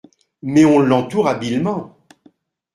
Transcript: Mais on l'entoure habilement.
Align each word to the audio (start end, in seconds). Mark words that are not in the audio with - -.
Mais 0.41 0.65
on 0.65 0.79
l'entoure 0.79 1.27
habilement. 1.27 1.95